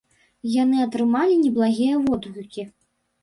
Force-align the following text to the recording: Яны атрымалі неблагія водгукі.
Яны 0.51 0.77
атрымалі 0.85 1.35
неблагія 1.43 1.99
водгукі. 2.07 2.65